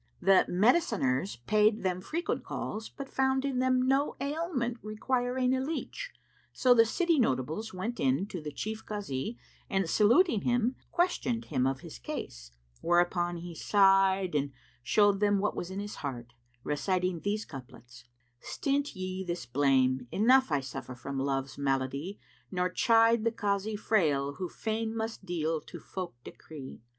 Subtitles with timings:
[0.19, 6.09] The mediciners paid them frequent calls, but found in them no ailment requiring a leach:
[6.51, 9.37] so the city notables went in to the Chief Kazi
[9.69, 12.51] and saluting him, questioned him of his case;
[12.81, 14.51] whereupon he sighed and
[14.81, 16.33] showed them that was in his heart,
[16.63, 18.05] reciting these couplets,
[18.39, 23.75] "Stint ye this blame; enough I suffer from Love's malady * Nor chide the Kazi
[23.75, 26.81] frail who fain must deal to folk decree!